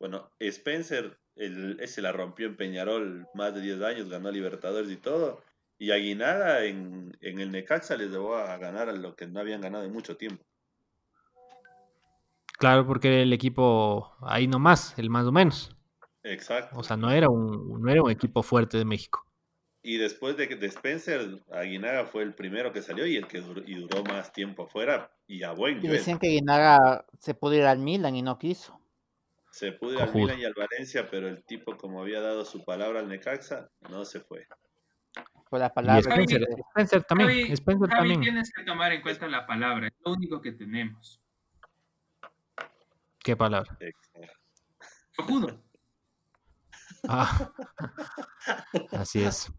[0.01, 4.97] Bueno, Spencer, el, ese la rompió en Peñarol más de 10 años, ganó Libertadores y
[4.97, 5.41] todo.
[5.79, 9.61] Y Aguinaga en, en el Necaxa les llevó a ganar a lo que no habían
[9.61, 10.45] ganado en mucho tiempo.
[12.59, 15.77] Claro, porque el equipo ahí nomás, el más o menos.
[16.23, 16.77] Exacto.
[16.79, 19.25] O sea, no era un, no era un equipo fuerte de México.
[19.83, 23.63] Y después de, de Spencer, Aguinaga fue el primero que salió y el que duró,
[23.65, 25.99] y duró más tiempo afuera y a buen Y nivel.
[25.99, 28.81] decían que Guinaga se pudo ir al Milan y no quiso.
[29.51, 30.13] Se pudo ir al.
[30.15, 34.05] Milan y al Valencia, pero el tipo, como había dado su palabra al Necaxa, no
[34.05, 34.47] se fue.
[35.49, 36.01] Fue la Y palabra.
[36.01, 38.21] Spencer, Spencer también, Javi, Spencer Javi, también.
[38.21, 41.21] tienes que tomar en cuenta la palabra, es lo único que tenemos.
[43.27, 43.77] ¿Qué palabra?
[45.17, 45.61] Cojudo.
[47.09, 47.51] Ah.
[48.93, 49.53] Así es.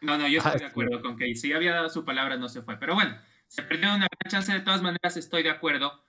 [0.00, 0.64] No, no, yo Ah, estoy de sí.
[0.64, 2.78] acuerdo con que si había dado su palabra no se fue.
[2.78, 3.18] Pero bueno,
[3.48, 4.50] se perdió una gran chance.
[4.50, 6.06] De todas maneras, estoy de acuerdo.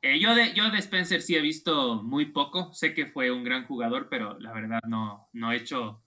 [0.00, 2.72] Eh, yo, de, yo de Spencer sí he visto muy poco.
[2.72, 6.02] Sé que fue un gran jugador, pero la verdad no, no he hecho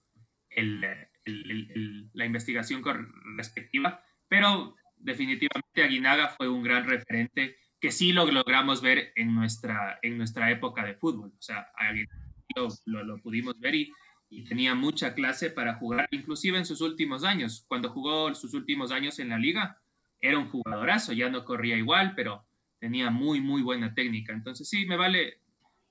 [0.50, 2.82] el, el- el- el- la investigación
[3.38, 4.04] respectiva.
[4.28, 10.16] Pero definitivamente Aguinaga fue un gran referente que sí lo logramos ver en nuestra, en
[10.18, 11.32] nuestra época de fútbol.
[11.38, 11.68] O sea,
[12.56, 13.92] lo, lo- lo pudimos ver y,
[14.30, 17.64] y tenía mucha clase para jugar, inclusive en sus últimos años.
[17.68, 19.80] Cuando jugó sus últimos años en la liga,
[20.20, 22.46] era un jugadorazo, ya no corría igual, pero
[22.78, 24.32] tenía muy, muy buena técnica.
[24.32, 25.40] Entonces sí, me vale,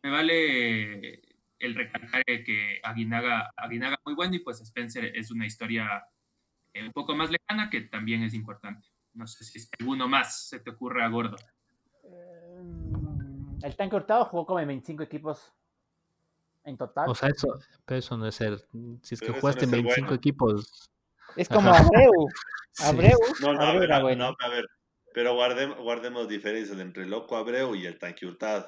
[0.03, 1.21] me vale
[1.59, 6.03] el recalcar que Aguinaga, Aguinaga muy bueno y pues Spencer es una historia
[6.73, 8.87] eh, un poco más lejana que también es importante.
[9.13, 11.37] No sé si es alguno más se te ocurre a gordo.
[13.65, 15.51] El tanque Hurtado jugó como en 25 equipos
[16.63, 17.09] en total.
[17.09, 17.47] O sea, eso,
[17.85, 18.59] pero eso no es ser.
[19.01, 20.15] Si es que Pero jugaste no en ser 25 bueno.
[20.17, 20.89] equipos.
[21.35, 21.83] es como ajá.
[21.83, 22.11] Abreu.
[22.77, 22.83] Sí.
[22.85, 24.29] Abreu, No, no, a Abreu ver, era a- bueno.
[24.31, 24.65] no, a ver,
[25.13, 28.65] pero guardemos, guardemos diferencias entre Loco Abreu y el Tanque Hurtado.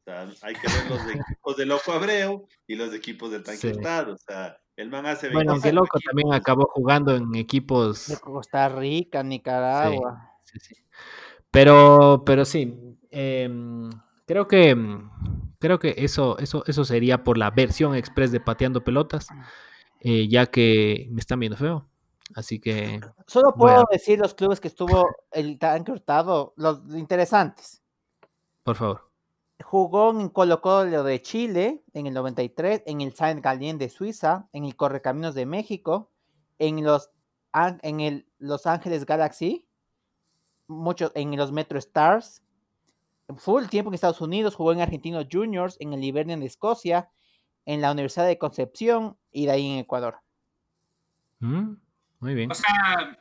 [0.00, 1.00] O sea, hay que ver los
[1.36, 3.68] equipos de Loco Abreu y los equipos del Tanque Sí.
[3.68, 4.14] Hurtado.
[4.14, 8.08] O sea, el man hace Bueno, aunque 25 loco también acabó jugando en equipos.
[8.08, 10.32] De Costa Rica, Nicaragua.
[10.44, 10.74] Sí, sí.
[11.50, 13.90] Pero, pero sí, em,
[14.26, 15.08] creo que em,
[15.58, 19.28] creo que eso, eso, eso sería por la versión express de pateando pelotas,
[20.00, 21.88] eh, ya que me están viendo feo.
[22.34, 27.82] Así que Solo puedo a- decir los clubes que estuvo el tanque Hurtado, los interesantes.
[28.64, 29.10] por favor.
[29.64, 34.48] Jugó en Colo Colo de Chile en el 93, en el Saint Gallen de Suiza,
[34.52, 36.10] en el Correcaminos de México,
[36.58, 37.10] en los,
[37.54, 39.66] en el Los Ángeles Galaxy,
[40.66, 42.42] muchos en los Metro Stars.
[43.34, 47.10] Full tiempo en Estados Unidos, jugó en Argentinos Juniors, en el Hibernian de Escocia,
[47.64, 50.20] en la Universidad de Concepción y de ahí en Ecuador.
[51.40, 51.74] Mm,
[52.20, 52.50] Muy bien.
[52.50, 53.18] O sea,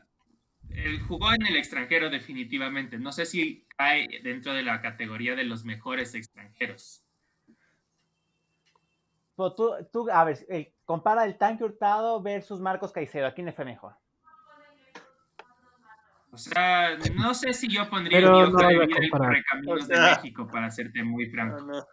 [0.70, 3.00] él jugó en el extranjero definitivamente.
[3.00, 7.04] No sé si cae dentro de la categoría de los mejores extranjeros.
[9.36, 13.28] Pero tú, tú, a ver, eh, compara el tanque Hurtado versus Marcos Caicedo.
[13.28, 13.96] ¿A quién le fue mejor?
[16.36, 20.00] O sea, no sé si yo pondría Pero mi no de O de.
[20.00, 21.62] México, para serte muy franco.
[21.62, 21.86] No, no.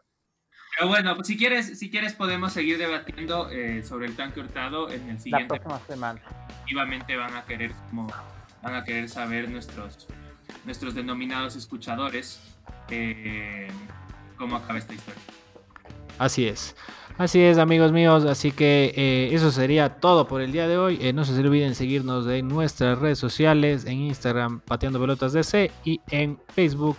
[0.76, 4.90] Pero bueno, pues si quieres, si quieres podemos seguir debatiendo eh, sobre el tanque hurtado
[4.90, 5.46] en el La siguiente.
[5.61, 6.20] próxima semana.
[6.48, 8.09] Efectivamente van a querer como
[8.62, 10.09] van a querer saber nuestros
[10.64, 12.40] nuestros denominados escuchadores
[12.88, 13.68] eh,
[14.37, 15.22] cómo acaba esta historia.
[16.18, 16.74] Así es.
[17.18, 18.25] Así es, amigos míos.
[18.25, 20.98] Así que eh, eso sería todo por el día de hoy.
[21.01, 26.01] Eh, no se olviden seguirnos en nuestras redes sociales, en Instagram Pateando Pelotas DC y
[26.11, 26.98] en Facebook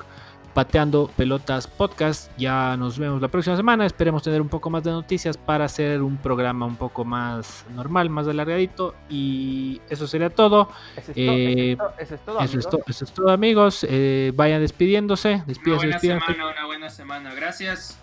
[0.54, 2.32] Pateando Pelotas Podcast.
[2.38, 3.86] Ya nos vemos la próxima semana.
[3.88, 8.10] Esperemos tener un poco más de noticias para hacer un programa un poco más normal,
[8.12, 8.94] más alargadito.
[9.10, 10.70] Y eso sería todo.
[10.96, 12.40] Eso es, Eh, todo, eso es todo.
[12.40, 12.70] Eso es, amigos.
[12.70, 13.86] to- eso es todo, amigos.
[13.90, 15.34] Eh, vayan despidiéndose.
[15.34, 16.26] Una Despídase, buena despídase.
[16.34, 17.34] semana, una buena semana.
[17.34, 18.00] Gracias.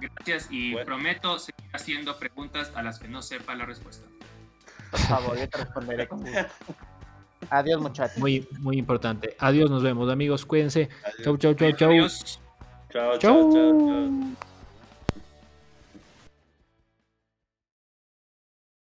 [0.00, 0.86] Gracias y Bueno.
[0.86, 4.06] prometo seguir haciendo preguntas a las que no sepa la respuesta.
[4.90, 6.24] Por favor, yo te responderé con.
[7.50, 8.18] Adiós, muchachos.
[8.18, 9.36] Muy, muy importante.
[9.38, 10.46] Adiós, nos vemos, amigos.
[10.46, 10.88] Cuídense.
[11.04, 11.22] Adiós.
[11.24, 11.90] Chau, chau, chau, chau.
[11.90, 12.40] Adiós.
[12.92, 13.88] Chao, chao, chao, chao.
[13.88, 14.36] Chau.